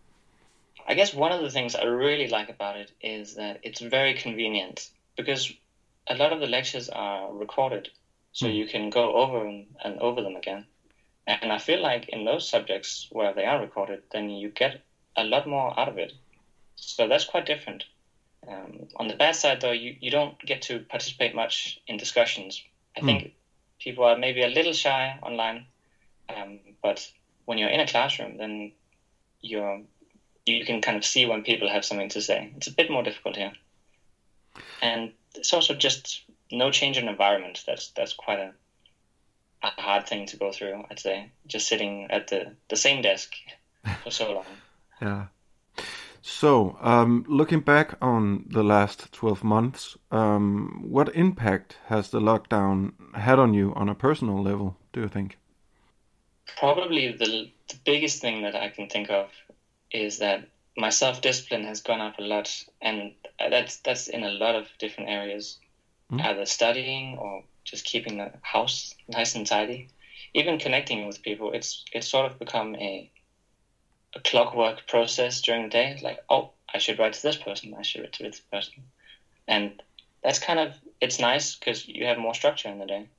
I 0.88 0.94
guess 0.94 1.14
one 1.14 1.32
of 1.32 1.42
the 1.42 1.50
things 1.50 1.76
I 1.76 1.84
really 1.84 2.28
like 2.28 2.50
about 2.50 2.78
it 2.78 2.92
is 3.02 3.36
that 3.36 3.60
it's 3.64 3.82
very 3.82 4.14
convenient 4.14 4.90
because 5.18 5.52
a 6.08 6.16
lot 6.16 6.32
of 6.34 6.40
the 6.40 6.48
lectures 6.48 6.90
are 6.90 7.34
recorded, 7.34 7.90
so 8.32 8.46
Mm. 8.46 8.56
you 8.56 8.68
can 8.68 8.90
go 8.92 9.14
over 9.14 9.48
and, 9.48 9.66
and 9.84 10.00
over 10.00 10.22
them 10.22 10.36
again. 10.36 10.68
And 11.26 11.52
I 11.52 11.58
feel 11.58 11.82
like 11.82 12.10
in 12.10 12.24
those 12.26 12.48
subjects 12.48 13.08
where 13.12 13.34
they 13.34 13.46
are 13.46 13.60
recorded, 13.60 14.04
then 14.12 14.30
you 14.30 14.50
get 14.52 14.84
a 15.16 15.24
lot 15.24 15.48
more 15.48 15.80
out 15.80 15.90
of 15.90 15.98
it. 15.98 16.14
So 16.76 17.08
that's 17.08 17.26
quite 17.26 17.46
different. 17.46 17.86
Um, 18.48 18.88
on 18.98 19.08
the 19.08 19.16
bad 19.16 19.36
side, 19.36 19.62
though, 19.62 19.72
you, 19.72 19.96
you 20.00 20.12
don't 20.12 20.38
get 20.40 20.62
to 20.64 20.80
participate 20.80 21.34
much 21.34 21.80
in 21.88 21.98
discussions. 21.98 22.62
I 22.96 23.02
Mm. 23.02 23.06
think 23.06 23.32
people 23.80 24.04
are 24.06 24.16
maybe 24.18 24.42
a 24.44 24.48
little 24.48 24.74
shy 24.74 25.18
online, 25.22 25.66
um, 26.30 26.60
but 26.82 27.08
when 27.46 27.58
you're 27.58 27.70
in 27.70 27.80
a 27.80 27.88
classroom, 27.88 28.38
then 28.38 28.72
you're 29.42 29.82
you 30.46 30.64
can 30.64 30.80
kind 30.80 30.96
of 30.96 31.04
see 31.04 31.26
when 31.26 31.42
people 31.42 31.70
have 31.70 31.84
something 31.84 32.10
to 32.10 32.22
say. 32.22 32.52
It's 32.56 32.68
a 32.68 32.72
bit 32.74 32.90
more 32.90 33.02
difficult 33.04 33.36
here, 33.36 33.54
and 34.82 35.12
it's 35.34 35.54
also 35.54 35.74
just 35.74 36.24
no 36.52 36.70
change 36.72 36.98
in 36.98 37.08
environment. 37.08 37.64
That's 37.66 37.90
that's 37.90 38.14
quite 38.14 38.40
a, 38.40 38.54
a 39.64 39.82
hard 39.82 40.08
thing 40.08 40.28
to 40.28 40.38
go 40.38 40.52
through. 40.52 40.84
I'd 40.90 41.00
say 41.00 41.32
just 41.48 41.68
sitting 41.68 42.08
at 42.12 42.28
the 42.28 42.56
the 42.70 42.76
same 42.76 43.02
desk 43.02 43.34
for 44.04 44.12
so 44.12 44.32
long. 44.34 44.46
Yeah. 45.02 45.26
So, 46.28 46.76
um, 46.82 47.24
looking 47.28 47.60
back 47.60 47.94
on 48.02 48.46
the 48.48 48.64
last 48.64 49.12
12 49.14 49.44
months, 49.44 49.96
um, 50.10 50.84
what 50.84 51.16
impact 51.16 51.78
has 51.86 52.10
the 52.10 52.20
lockdown 52.20 52.94
had 53.14 53.38
on 53.38 53.54
you 53.54 53.72
on 53.76 53.90
a 53.90 53.94
personal 53.94 54.42
level, 54.42 54.76
do 54.92 55.02
you 55.02 55.08
think? 55.08 55.38
Probably 56.58 57.12
the, 57.12 57.52
the 57.70 57.78
biggest 57.86 58.22
thing 58.22 58.42
that 58.42 58.56
I 58.56 58.70
can 58.70 58.90
think 58.90 59.12
of 59.12 59.30
is 59.92 60.18
that 60.18 60.50
my 60.76 60.90
self 60.90 61.22
discipline 61.22 61.64
has 61.66 61.82
gone 61.82 62.02
up 62.02 62.18
a 62.18 62.24
lot, 62.24 62.50
and 62.82 63.14
that's 63.38 63.78
that's 63.82 64.08
in 64.08 64.24
a 64.24 64.32
lot 64.32 64.56
of 64.56 64.68
different 64.80 65.12
areas, 65.12 65.60
mm. 66.12 66.20
either 66.26 66.48
studying 66.48 67.20
or 67.20 67.44
just 67.64 67.86
keeping 67.86 68.18
the 68.18 68.32
house 68.42 68.96
nice 69.08 69.36
and 69.36 69.46
tidy, 69.46 69.90
even 70.34 70.58
connecting 70.58 71.06
with 71.06 71.22
people. 71.22 71.52
It's 71.54 71.86
it's 71.94 72.08
sort 72.08 72.32
of 72.32 72.40
become 72.40 72.76
a 72.78 73.12
a 74.16 74.20
clockwork 74.22 74.88
process 74.88 75.42
during 75.42 75.64
the 75.64 75.70
day. 75.70 76.00
Like, 76.02 76.20
oh, 76.30 76.52
I 76.74 76.78
should 76.78 77.00
write 77.00 77.14
to 77.14 77.22
this 77.22 77.36
person. 77.36 77.76
I 77.78 77.84
should 77.84 78.02
write 78.02 78.14
to 78.14 78.24
this 78.24 78.40
person, 78.40 78.84
and 79.48 79.82
that's 80.24 80.40
kind 80.40 80.60
of 80.60 80.74
it's 81.02 81.20
nice 81.20 81.56
because 81.56 81.88
you 81.88 82.06
have 82.06 82.18
more 82.18 82.34
structure 82.34 82.70
in 82.70 82.80
the 82.80 82.86
day, 82.86 83.10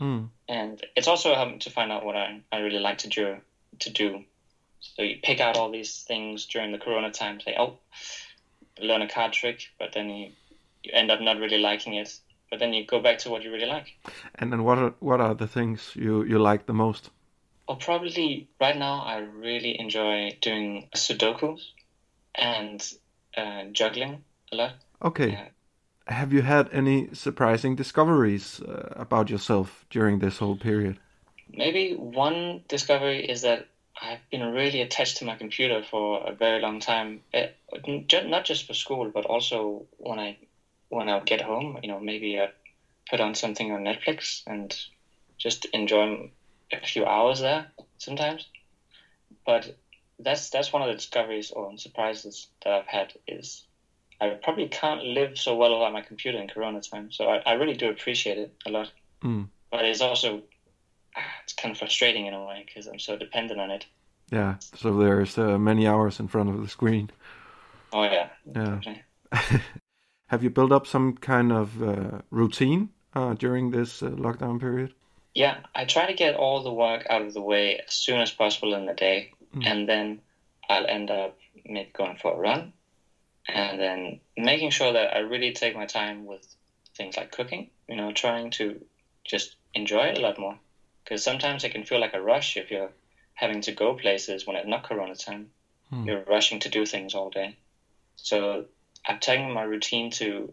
mm. 0.00 0.28
and 0.48 0.86
it's 0.96 1.08
also 1.08 1.34
helping 1.34 1.58
to 1.60 1.70
find 1.70 1.92
out 1.92 2.04
what 2.04 2.16
I, 2.16 2.40
I 2.52 2.58
really 2.58 2.80
like 2.80 2.98
to 2.98 3.08
do 3.08 3.36
to 3.80 3.90
do. 3.90 4.24
So 4.80 5.02
you 5.02 5.16
pick 5.22 5.40
out 5.40 5.56
all 5.56 5.70
these 5.70 6.02
things 6.02 6.46
during 6.46 6.72
the 6.72 6.78
Corona 6.78 7.10
time. 7.10 7.40
Say, 7.40 7.56
oh, 7.58 7.78
learn 8.80 9.02
a 9.02 9.08
card 9.08 9.32
trick, 9.32 9.62
but 9.78 9.92
then 9.92 10.08
you 10.10 10.32
you 10.82 10.92
end 10.92 11.10
up 11.10 11.20
not 11.20 11.38
really 11.38 11.58
liking 11.58 11.94
it. 11.94 12.20
But 12.50 12.58
then 12.60 12.72
you 12.72 12.86
go 12.86 13.00
back 13.00 13.18
to 13.18 13.30
what 13.30 13.42
you 13.42 13.50
really 13.52 13.66
like. 13.66 13.88
And 14.36 14.52
then 14.52 14.62
what 14.62 14.78
are 14.78 14.94
what 15.00 15.20
are 15.20 15.34
the 15.34 15.48
things 15.48 15.92
you 15.96 16.22
you 16.24 16.38
like 16.38 16.66
the 16.66 16.74
most? 16.74 17.10
Well, 17.66 17.78
probably 17.78 18.48
right 18.60 18.76
now 18.76 19.02
I 19.02 19.18
really 19.18 19.78
enjoy 19.80 20.36
doing 20.42 20.88
Sudoku 20.94 21.58
and 22.34 22.86
uh, 23.36 23.64
juggling 23.72 24.24
a 24.52 24.56
lot. 24.56 24.72
Okay. 25.02 25.34
Uh, 25.34 26.12
Have 26.12 26.32
you 26.32 26.42
had 26.42 26.68
any 26.72 27.08
surprising 27.14 27.74
discoveries 27.76 28.60
uh, 28.60 28.92
about 28.96 29.30
yourself 29.30 29.86
during 29.88 30.18
this 30.18 30.38
whole 30.38 30.56
period? 30.56 30.98
Maybe 31.48 31.94
one 31.94 32.64
discovery 32.68 33.24
is 33.24 33.42
that 33.42 33.68
I've 34.00 34.28
been 34.30 34.42
really 34.52 34.82
attached 34.82 35.18
to 35.18 35.24
my 35.24 35.36
computer 35.36 35.82
for 35.82 36.26
a 36.26 36.34
very 36.34 36.60
long 36.60 36.80
time. 36.80 37.22
It, 37.32 37.56
not 38.26 38.44
just 38.44 38.66
for 38.66 38.74
school, 38.74 39.10
but 39.14 39.24
also 39.24 39.86
when 39.98 40.18
I 40.18 40.36
when 40.88 41.08
I 41.08 41.20
get 41.20 41.40
home. 41.40 41.78
You 41.82 41.88
know, 41.88 42.00
maybe 42.00 42.38
I 42.38 42.50
put 43.08 43.20
on 43.20 43.34
something 43.34 43.72
on 43.72 43.84
Netflix 43.84 44.42
and 44.46 44.76
just 45.38 45.66
enjoy 45.66 46.30
a 46.72 46.86
few 46.86 47.04
hours 47.04 47.40
there 47.40 47.66
sometimes. 47.98 48.48
But 49.46 49.76
that's 50.18 50.50
that's 50.50 50.72
one 50.72 50.82
of 50.82 50.88
the 50.88 50.94
discoveries 50.94 51.50
or 51.50 51.76
surprises 51.76 52.48
that 52.62 52.72
I've 52.72 52.86
had 52.86 53.12
is 53.26 53.64
I 54.20 54.28
probably 54.42 54.68
can't 54.68 55.02
live 55.02 55.38
so 55.38 55.56
well 55.56 55.72
without 55.74 55.92
my 55.92 56.02
computer 56.02 56.38
in 56.38 56.48
Corona 56.48 56.80
time. 56.80 57.10
So 57.10 57.28
I, 57.28 57.42
I 57.44 57.52
really 57.54 57.74
do 57.74 57.90
appreciate 57.90 58.38
it 58.38 58.54
a 58.66 58.70
lot. 58.70 58.90
Mm. 59.22 59.48
But 59.70 59.84
it's 59.84 60.00
also 60.00 60.42
ah, 61.16 61.20
it's 61.42 61.52
kind 61.52 61.72
of 61.72 61.78
frustrating 61.78 62.26
in 62.26 62.34
a 62.34 62.44
way 62.44 62.64
because 62.66 62.86
I'm 62.86 62.98
so 62.98 63.16
dependent 63.16 63.60
on 63.60 63.70
it. 63.70 63.86
Yeah. 64.30 64.56
So 64.76 64.96
there's 64.96 65.36
uh, 65.36 65.58
many 65.58 65.86
hours 65.86 66.20
in 66.20 66.28
front 66.28 66.50
of 66.50 66.60
the 66.60 66.68
screen. 66.68 67.10
Oh 67.92 68.04
yeah. 68.04 68.28
Yeah. 68.54 68.80
Have 70.28 70.42
you 70.42 70.50
built 70.50 70.72
up 70.72 70.86
some 70.86 71.16
kind 71.16 71.52
of 71.52 71.82
uh, 71.82 72.22
routine 72.30 72.90
uh, 73.14 73.34
during 73.34 73.70
this 73.70 74.02
uh, 74.02 74.10
lockdown 74.10 74.58
period? 74.58 74.94
Yeah, 75.34 75.58
I 75.74 75.84
try 75.84 76.06
to 76.06 76.14
get 76.14 76.36
all 76.36 76.62
the 76.62 76.72
work 76.72 77.06
out 77.10 77.22
of 77.22 77.34
the 77.34 77.42
way 77.42 77.80
as 77.86 77.92
soon 77.92 78.20
as 78.20 78.30
possible 78.30 78.74
in 78.74 78.86
the 78.86 78.94
day, 78.94 79.32
mm. 79.54 79.66
and 79.66 79.88
then 79.88 80.20
I'll 80.68 80.86
end 80.86 81.10
up 81.10 81.36
maybe 81.64 81.90
going 81.92 82.16
for 82.16 82.34
a 82.34 82.38
run, 82.38 82.72
and 83.48 83.80
then 83.80 84.20
making 84.36 84.70
sure 84.70 84.92
that 84.92 85.16
I 85.16 85.20
really 85.20 85.52
take 85.52 85.74
my 85.74 85.86
time 85.86 86.24
with 86.24 86.46
things 86.96 87.16
like 87.16 87.32
cooking. 87.32 87.70
You 87.88 87.96
know, 87.96 88.12
trying 88.12 88.50
to 88.52 88.80
just 89.24 89.56
enjoy 89.74 90.04
it 90.06 90.18
a 90.18 90.20
lot 90.20 90.38
more, 90.38 90.56
because 91.02 91.24
sometimes 91.24 91.64
it 91.64 91.72
can 91.72 91.84
feel 91.84 92.00
like 92.00 92.14
a 92.14 92.22
rush 92.22 92.56
if 92.56 92.70
you're 92.70 92.92
having 93.34 93.60
to 93.62 93.72
go 93.72 93.94
places 93.94 94.46
when 94.46 94.56
it's 94.56 94.68
not 94.68 94.84
Corona 94.84 95.16
time. 95.16 95.50
Mm. 95.92 96.06
You're 96.06 96.24
rushing 96.24 96.60
to 96.60 96.68
do 96.68 96.86
things 96.86 97.12
all 97.12 97.30
day, 97.30 97.56
so 98.14 98.66
I've 99.04 99.20
taken 99.20 99.50
my 99.50 99.62
routine 99.64 100.12
to 100.12 100.52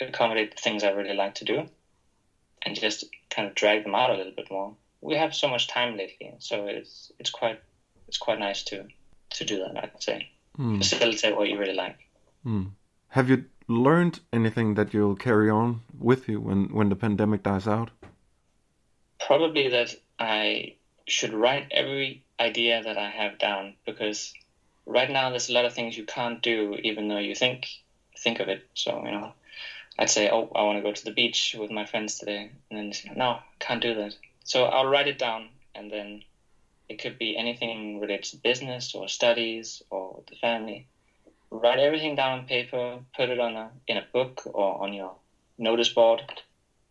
accommodate 0.00 0.56
the 0.56 0.62
things 0.62 0.84
I 0.84 0.90
really 0.90 1.14
like 1.14 1.34
to 1.36 1.44
do 1.44 1.68
and 2.64 2.78
just 2.78 3.04
kind 3.34 3.48
of 3.48 3.54
drag 3.54 3.84
them 3.84 3.94
out 3.94 4.10
a 4.10 4.14
little 4.14 4.32
bit 4.32 4.50
more. 4.50 4.74
We 5.00 5.14
have 5.16 5.34
so 5.34 5.48
much 5.48 5.68
time 5.68 5.96
lately, 5.96 6.34
so 6.38 6.66
it's 6.66 7.10
it's 7.18 7.30
quite 7.30 7.60
it's 8.08 8.18
quite 8.18 8.38
nice 8.38 8.62
to 8.64 8.86
to 9.30 9.44
do 9.44 9.58
that. 9.58 9.76
I'd 9.76 10.02
say 10.02 10.28
mm. 10.58 10.78
facilitate 10.78 11.36
what 11.36 11.48
you 11.48 11.58
really 11.58 11.74
like. 11.74 11.98
Mm. 12.46 12.70
Have 13.08 13.28
you 13.28 13.44
learned 13.68 14.20
anything 14.32 14.74
that 14.74 14.92
you'll 14.92 15.16
carry 15.16 15.50
on 15.50 15.80
with 15.98 16.28
you 16.28 16.40
when 16.40 16.72
when 16.72 16.88
the 16.88 16.96
pandemic 16.96 17.42
dies 17.42 17.66
out? 17.66 17.90
Probably 19.26 19.68
that 19.68 19.94
I 20.18 20.76
should 21.06 21.32
write 21.32 21.66
every 21.70 22.24
idea 22.38 22.82
that 22.82 22.98
I 22.98 23.10
have 23.10 23.38
down 23.38 23.74
because 23.86 24.32
right 24.86 25.10
now 25.10 25.30
there's 25.30 25.48
a 25.48 25.52
lot 25.52 25.64
of 25.64 25.74
things 25.74 25.96
you 25.96 26.04
can't 26.04 26.42
do 26.42 26.76
even 26.82 27.08
though 27.08 27.18
you 27.18 27.34
think 27.34 27.66
think 28.18 28.40
of 28.40 28.48
it. 28.48 28.66
So 28.74 29.04
you 29.04 29.12
know, 29.12 29.32
I'd 29.98 30.10
say, 30.10 30.30
oh, 30.30 30.50
I 30.54 30.62
want 30.62 30.78
to 30.78 30.82
go 30.82 30.92
to 30.92 31.04
the 31.04 31.12
beach 31.12 31.54
with 31.58 31.70
my 31.70 31.84
friends 31.84 32.18
today, 32.18 32.50
and 32.70 32.78
then 32.78 32.92
say, 32.92 33.12
no, 33.14 33.38
can't 33.58 33.82
do 33.82 33.94
that. 33.94 34.14
So 34.44 34.64
I'll 34.64 34.86
write 34.86 35.08
it 35.08 35.18
down, 35.18 35.48
and 35.74 35.90
then 35.90 36.22
it 36.88 37.00
could 37.00 37.18
be 37.18 37.36
anything 37.36 38.00
related 38.00 38.24
to 38.30 38.36
business 38.38 38.94
or 38.94 39.08
studies 39.08 39.82
or 39.90 40.22
the 40.28 40.36
family. 40.36 40.86
Write 41.50 41.78
everything 41.78 42.16
down 42.16 42.38
on 42.38 42.46
paper, 42.46 42.98
put 43.14 43.28
it 43.28 43.38
on 43.38 43.56
a 43.56 43.70
in 43.86 43.98
a 43.98 44.06
book 44.12 44.42
or 44.46 44.82
on 44.82 44.92
your 44.92 45.14
notice 45.58 45.90
board, 45.90 46.22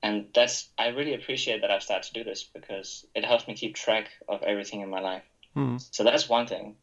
and 0.03 0.27
that's 0.35 0.69
I 0.77 0.89
really 0.89 1.15
appreciate 1.15 1.61
that 1.61 1.71
I've 1.71 1.83
started 1.83 2.07
to 2.07 2.13
do 2.13 2.23
this 2.23 2.43
because 2.43 3.05
it 3.15 3.25
helps 3.25 3.47
me 3.47 3.55
keep 3.55 3.75
track 3.75 4.09
of 4.27 4.43
everything 4.43 4.81
in 4.81 4.89
my 4.89 4.99
life. 4.99 5.23
Mm-hmm. 5.55 5.77
So 5.89 6.03
that's 6.03 6.29
one 6.29 6.45
thing, 6.45 6.75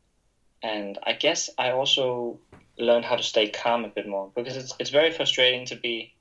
and 0.62 0.98
I 1.04 1.12
guess 1.12 1.50
I 1.56 1.70
also 1.70 2.40
learned 2.78 3.04
how 3.04 3.16
to 3.16 3.22
stay 3.22 3.48
calm 3.48 3.84
a 3.84 3.88
bit 3.88 4.06
more 4.06 4.30
because 4.34 4.56
it's 4.56 4.74
it's 4.78 4.90
very 4.90 5.10
frustrating 5.10 5.66
to 5.66 5.76
be 5.76 6.14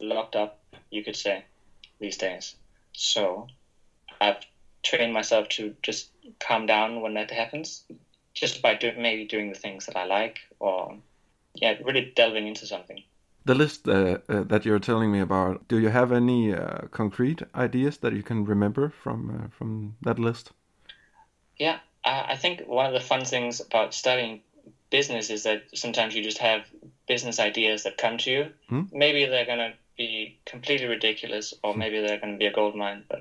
locked 0.00 0.36
up, 0.36 0.60
you 0.90 1.02
could 1.02 1.16
say, 1.16 1.44
these 2.00 2.16
days. 2.16 2.54
So 2.92 3.46
I've 4.20 4.42
trained 4.82 5.12
myself 5.12 5.48
to 5.48 5.74
just 5.82 6.10
calm 6.38 6.66
down 6.66 7.00
when 7.00 7.14
that 7.14 7.30
happens, 7.30 7.84
just 8.34 8.62
by 8.62 8.74
do, 8.74 8.92
maybe 8.96 9.24
doing 9.24 9.52
the 9.52 9.58
things 9.58 9.86
that 9.86 9.96
I 9.96 10.04
like 10.04 10.38
or 10.58 10.98
yeah, 11.54 11.74
really 11.84 12.12
delving 12.16 12.46
into 12.46 12.66
something. 12.66 13.02
The 13.44 13.54
list 13.54 13.88
uh, 13.88 14.18
uh, 14.28 14.44
that 14.44 14.64
you're 14.64 14.78
telling 14.78 15.10
me 15.10 15.20
about, 15.20 15.66
do 15.68 15.78
you 15.78 15.88
have 15.88 16.12
any 16.12 16.54
uh, 16.54 16.86
concrete 16.90 17.42
ideas 17.54 17.98
that 17.98 18.12
you 18.12 18.22
can 18.22 18.44
remember 18.44 18.88
from 18.88 19.30
uh, 19.30 19.48
from 19.50 19.96
that 20.02 20.18
list? 20.18 20.52
Yeah, 21.58 21.78
I 22.04 22.36
think 22.36 22.62
one 22.66 22.86
of 22.86 22.92
the 22.92 23.00
fun 23.00 23.24
things 23.24 23.60
about 23.60 23.94
studying 23.94 24.40
business 24.92 25.30
is 25.30 25.42
that 25.44 25.62
sometimes 25.74 26.14
you 26.14 26.22
just 26.22 26.38
have 26.38 26.66
business 27.08 27.40
ideas 27.40 27.82
that 27.82 27.96
come 27.96 28.18
to 28.18 28.30
you. 28.30 28.50
Hmm? 28.68 28.82
Maybe 28.92 29.24
they're 29.24 29.46
going 29.46 29.58
to 29.58 29.72
be 29.96 30.38
completely 30.44 30.86
ridiculous, 30.86 31.54
or 31.64 31.74
maybe 31.74 32.00
they're 32.00 32.20
going 32.20 32.34
to 32.34 32.38
be 32.38 32.46
a 32.46 32.52
gold 32.52 32.76
mine, 32.76 33.04
but 33.08 33.20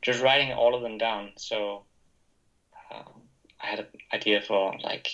just 0.00 0.22
writing 0.22 0.52
all 0.52 0.74
of 0.74 0.82
them 0.82 0.96
down. 0.96 1.32
So 1.36 1.82
um, 2.90 3.22
I 3.60 3.66
had 3.66 3.80
an 3.80 3.86
idea 4.14 4.40
for 4.40 4.72
like 4.82 5.08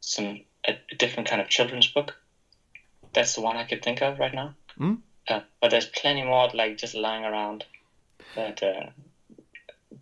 some 0.00 0.40
a, 0.68 0.72
a, 0.92 0.94
different 0.96 1.28
kind 1.28 1.40
of 1.40 1.48
children's 1.48 1.88
book. 1.88 2.14
That's 3.14 3.34
the 3.34 3.40
one 3.40 3.56
I 3.56 3.64
could 3.64 3.82
think 3.82 4.02
of 4.02 4.18
right 4.18 4.34
now. 4.34 4.54
Hmm? 4.76 4.94
Uh, 5.26 5.40
but 5.60 5.70
there's 5.70 5.86
plenty 5.86 6.22
more 6.22 6.48
like 6.52 6.76
just 6.76 6.94
lying 6.94 7.24
around 7.24 7.64
that 8.36 8.62
uh, 8.62 8.90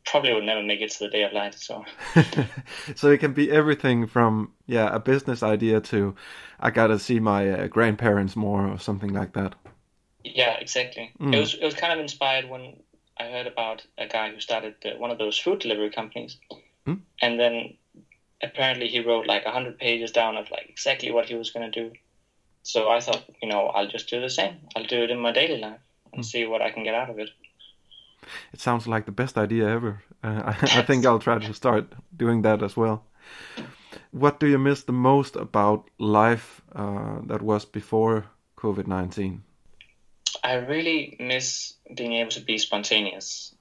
probably 0.05 0.35
would 0.35 0.45
never 0.45 0.63
make 0.63 0.81
it 0.81 0.91
to 0.93 1.05
the 1.05 1.11
day 1.11 1.23
of 1.23 1.33
light. 1.33 1.55
So, 1.55 1.85
so 2.95 3.11
it 3.11 3.19
can 3.19 3.33
be 3.33 3.51
everything 3.51 4.07
from 4.07 4.53
yeah 4.67 4.95
a 4.95 4.99
business 4.99 5.43
idea 5.43 5.81
to 5.81 6.15
I 6.61 6.71
gotta 6.71 6.99
see 6.99 7.21
my 7.21 7.51
uh, 7.51 7.67
grandparents 7.69 8.37
more 8.37 8.67
or 8.67 8.79
something 8.79 9.13
like 9.13 9.33
that. 9.35 9.55
Yeah, 10.25 10.57
exactly. 10.59 11.13
Mm. 11.21 11.35
It 11.35 11.41
was 11.41 11.55
it 11.55 11.65
was 11.65 11.75
kind 11.75 11.93
of 11.93 12.01
inspired 12.01 12.49
when 12.49 12.77
I 13.19 13.25
heard 13.25 13.47
about 13.47 13.87
a 13.97 14.07
guy 14.07 14.31
who 14.31 14.41
started 14.41 14.75
the, 14.83 14.91
one 14.93 15.11
of 15.11 15.19
those 15.19 15.39
food 15.39 15.61
delivery 15.61 15.91
companies, 15.91 16.39
mm. 16.87 17.01
and 17.23 17.39
then 17.39 17.75
apparently 18.43 18.89
he 18.89 19.01
wrote 19.01 19.27
like 19.27 19.45
a 19.45 19.51
hundred 19.51 19.79
pages 19.79 20.13
down 20.13 20.37
of 20.37 20.51
like 20.51 20.67
exactly 20.69 21.11
what 21.11 21.27
he 21.27 21.35
was 21.35 21.51
gonna 21.51 21.71
do. 21.71 21.93
So 22.63 22.91
I 22.91 23.01
thought, 23.01 23.25
you 23.41 23.49
know, 23.49 23.69
I'll 23.69 23.89
just 23.89 24.11
do 24.11 24.21
the 24.21 24.29
same. 24.29 24.59
I'll 24.77 24.85
do 24.85 25.03
it 25.03 25.11
in 25.11 25.19
my 25.19 25.33
daily 25.33 25.61
life 25.61 25.81
and 26.13 26.23
mm. 26.23 26.27
see 26.27 26.47
what 26.47 26.63
I 26.63 26.71
can 26.71 26.85
get 26.85 26.95
out 26.95 27.11
of 27.11 27.19
it. 27.19 27.31
It 28.53 28.61
sounds 28.61 28.87
like 28.87 29.07
the 29.07 29.13
best 29.13 29.37
idea 29.39 29.69
ever. 29.69 30.03
Uh, 30.23 30.43
I, 30.45 30.81
I 30.81 30.83
think 30.83 31.07
I'll 31.07 31.19
try 31.19 31.39
to 31.39 31.55
start 31.55 31.93
doing 32.17 32.43
that 32.43 32.63
as 32.63 32.77
well. 32.77 33.05
What 34.11 34.41
do 34.41 34.47
you 34.47 34.59
miss 34.59 34.83
the 34.85 34.93
most 34.93 35.37
about 35.37 35.91
life 35.99 36.63
uh, 36.75 37.21
that 37.27 37.43
was 37.43 37.65
before 37.65 38.27
COVID 38.57 38.87
19? 38.87 39.43
I 40.45 40.55
really 40.55 41.17
miss 41.19 41.75
being 41.95 42.15
able 42.15 42.31
to 42.31 42.41
be 42.41 42.59
spontaneous. 42.59 43.55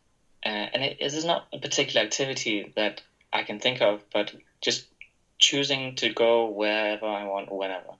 Uh, 0.45 0.49
and 0.73 0.83
it, 0.83 0.97
it 0.99 1.13
is 1.13 1.25
not 1.25 1.47
a 1.51 1.59
particular 1.59 2.05
activity 2.05 2.71
that 2.75 3.01
I 3.33 3.43
can 3.43 3.59
think 3.59 3.81
of, 3.81 4.03
but 4.13 4.33
just 4.61 4.85
choosing 5.39 5.95
to 5.95 6.13
go 6.13 6.49
wherever 6.49 7.05
I 7.05 7.25
want, 7.25 7.51
whenever. 7.51 7.95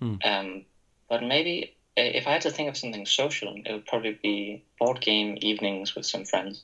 Mm. 0.00 0.26
Um, 0.26 0.64
but 1.08 1.22
maybe 1.22 1.76
if 2.02 2.26
I 2.26 2.32
had 2.32 2.42
to 2.42 2.50
think 2.50 2.68
of 2.68 2.76
something 2.76 3.06
social, 3.06 3.54
it 3.64 3.72
would 3.72 3.86
probably 3.86 4.18
be 4.22 4.62
board 4.78 5.00
game 5.00 5.38
evenings 5.40 5.94
with 5.94 6.06
some 6.06 6.24
friends. 6.24 6.62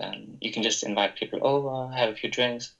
Um, 0.00 0.38
you 0.40 0.52
can 0.52 0.62
just 0.62 0.82
invite 0.82 1.16
people 1.16 1.46
over, 1.46 1.92
have 1.94 2.10
a 2.10 2.16
few 2.16 2.30
drinks, 2.30 2.72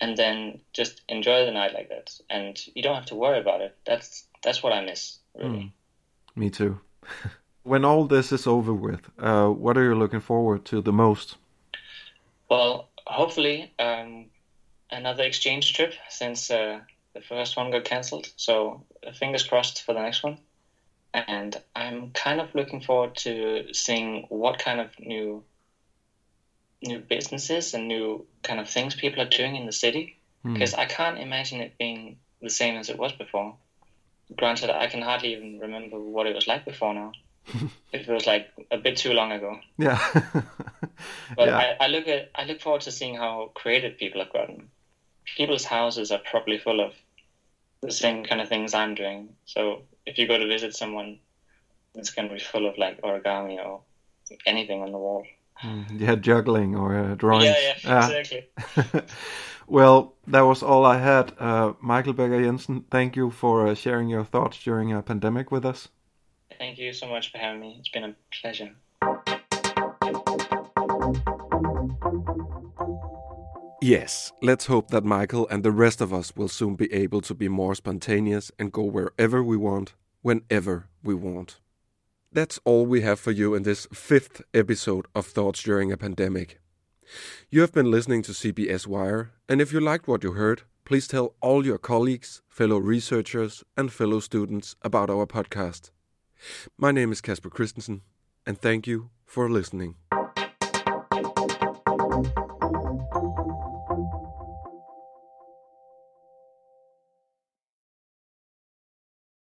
and 0.00 0.16
then 0.16 0.60
just 0.72 1.02
enjoy 1.08 1.44
the 1.44 1.50
night 1.50 1.74
like 1.74 1.88
that. 1.88 2.12
And 2.28 2.58
you 2.74 2.82
don't 2.82 2.94
have 2.94 3.06
to 3.06 3.16
worry 3.16 3.40
about 3.40 3.60
it. 3.60 3.76
That's 3.84 4.24
that's 4.42 4.62
what 4.62 4.72
I 4.72 4.84
miss. 4.84 5.18
Really. 5.34 5.58
Mm. 5.58 5.72
Me 6.36 6.50
too. 6.50 6.80
when 7.62 7.84
all 7.84 8.04
this 8.04 8.32
is 8.32 8.46
over 8.46 8.72
with, 8.72 9.10
uh, 9.18 9.48
what 9.48 9.76
are 9.76 9.84
you 9.84 9.94
looking 9.94 10.20
forward 10.20 10.64
to 10.66 10.80
the 10.80 10.92
most? 10.92 11.36
Well, 12.48 12.88
hopefully 13.06 13.72
um, 13.78 14.26
another 14.90 15.24
exchange 15.24 15.74
trip 15.74 15.92
since 16.08 16.50
uh, 16.50 16.80
the 17.14 17.20
first 17.20 17.56
one 17.56 17.70
got 17.70 17.84
cancelled. 17.84 18.28
So 18.36 18.84
fingers 19.14 19.42
crossed 19.42 19.82
for 19.82 19.92
the 19.92 20.02
next 20.02 20.22
one. 20.22 20.38
And 21.12 21.60
I'm 21.74 22.10
kind 22.12 22.40
of 22.40 22.54
looking 22.54 22.80
forward 22.80 23.16
to 23.16 23.72
seeing 23.72 24.26
what 24.28 24.58
kind 24.58 24.80
of 24.80 24.90
new 24.98 25.42
new 26.82 26.98
businesses 26.98 27.74
and 27.74 27.88
new 27.88 28.26
kind 28.42 28.58
of 28.58 28.68
things 28.68 28.94
people 28.94 29.20
are 29.20 29.28
doing 29.28 29.54
in 29.54 29.66
the 29.66 29.72
city 29.72 30.16
because 30.44 30.72
hmm. 30.72 30.80
I 30.80 30.86
can't 30.86 31.18
imagine 31.18 31.60
it 31.60 31.76
being 31.78 32.16
the 32.40 32.48
same 32.50 32.76
as 32.76 32.88
it 32.88 32.98
was 32.98 33.12
before. 33.12 33.56
Granted, 34.36 34.70
I 34.70 34.86
can 34.86 35.02
hardly 35.02 35.32
even 35.34 35.58
remember 35.58 35.98
what 35.98 36.26
it 36.26 36.34
was 36.34 36.46
like 36.46 36.64
before 36.64 36.94
now. 36.94 37.12
it 37.92 38.08
was 38.08 38.26
like 38.26 38.48
a 38.70 38.78
bit 38.78 38.96
too 38.96 39.12
long 39.12 39.32
ago. 39.32 39.58
Yeah. 39.76 39.98
but 41.36 41.48
yeah. 41.48 41.56
I, 41.56 41.84
I, 41.84 41.86
look 41.88 42.06
at 42.06 42.30
I 42.34 42.44
look 42.44 42.60
forward 42.60 42.82
to 42.82 42.92
seeing 42.92 43.16
how 43.16 43.50
creative 43.54 43.98
people 43.98 44.22
have 44.22 44.32
gotten. 44.32 44.68
People's 45.36 45.64
houses 45.64 46.10
are 46.10 46.20
probably 46.30 46.58
full 46.58 46.80
of 46.80 46.94
the 47.82 47.90
same 47.90 48.24
kind 48.24 48.40
of 48.40 48.48
things 48.48 48.74
I'm 48.74 48.94
doing. 48.94 49.30
So 49.46 49.82
if 50.06 50.18
you 50.18 50.26
go 50.26 50.38
to 50.38 50.46
visit 50.46 50.74
someone, 50.74 51.18
it's 51.94 52.10
going 52.10 52.28
to 52.28 52.34
be 52.34 52.40
full 52.40 52.68
of 52.68 52.78
like 52.78 53.00
origami 53.02 53.64
or 53.64 53.82
anything 54.46 54.82
on 54.82 54.92
the 54.92 54.98
wall. 54.98 55.26
Mm, 55.62 56.00
yeah, 56.00 56.14
juggling 56.14 56.74
or 56.74 56.96
uh, 56.96 57.14
drawing. 57.14 57.44
Yeah, 57.44 57.56
yeah, 57.60 57.74
yeah. 57.84 58.18
exactly. 58.18 59.02
well, 59.66 60.14
that 60.26 60.40
was 60.40 60.62
all 60.62 60.86
I 60.86 60.98
had. 60.98 61.32
Uh, 61.38 61.74
Michael 61.80 62.14
Becker 62.14 62.42
Jensen, 62.42 62.84
thank 62.90 63.16
you 63.16 63.30
for 63.30 63.66
uh, 63.66 63.74
sharing 63.74 64.08
your 64.08 64.24
thoughts 64.24 64.62
during 64.62 64.92
a 64.92 65.02
pandemic 65.02 65.50
with 65.50 65.66
us. 65.66 65.88
Thank 66.58 66.78
you 66.78 66.92
so 66.92 67.06
much 67.06 67.30
for 67.30 67.38
having 67.38 67.60
me. 67.60 67.76
It's 67.78 67.88
been 67.88 68.04
a 68.04 68.14
pleasure. 68.40 68.74
Yes, 73.82 74.30
let's 74.42 74.66
hope 74.66 74.90
that 74.90 75.06
Michael 75.06 75.48
and 75.48 75.62
the 75.62 75.70
rest 75.70 76.02
of 76.02 76.12
us 76.12 76.36
will 76.36 76.48
soon 76.48 76.76
be 76.76 76.92
able 76.92 77.22
to 77.22 77.34
be 77.34 77.48
more 77.48 77.74
spontaneous 77.74 78.52
and 78.58 78.70
go 78.70 78.82
wherever 78.82 79.42
we 79.42 79.56
want, 79.56 79.94
whenever 80.20 80.88
we 81.02 81.14
want. 81.14 81.60
That's 82.30 82.60
all 82.66 82.84
we 82.84 83.00
have 83.00 83.18
for 83.18 83.30
you 83.30 83.54
in 83.54 83.62
this 83.62 83.86
fifth 83.90 84.42
episode 84.52 85.06
of 85.14 85.24
Thoughts 85.24 85.62
During 85.62 85.90
a 85.90 85.96
Pandemic. 85.96 86.60
You 87.48 87.62
have 87.62 87.72
been 87.72 87.90
listening 87.90 88.20
to 88.24 88.32
CBS 88.32 88.86
Wire, 88.86 89.32
and 89.48 89.62
if 89.62 89.72
you 89.72 89.80
liked 89.80 90.06
what 90.06 90.22
you 90.24 90.32
heard, 90.32 90.62
please 90.84 91.08
tell 91.08 91.34
all 91.40 91.64
your 91.64 91.78
colleagues, 91.78 92.42
fellow 92.50 92.76
researchers, 92.76 93.64
and 93.78 93.90
fellow 93.90 94.20
students 94.20 94.76
about 94.82 95.08
our 95.08 95.26
podcast. 95.26 95.90
My 96.76 96.92
name 96.92 97.12
is 97.12 97.22
Kasper 97.22 97.48
Christensen, 97.48 98.02
and 98.44 98.60
thank 98.60 98.86
you 98.86 99.08
for 99.24 99.48
listening. 99.48 99.94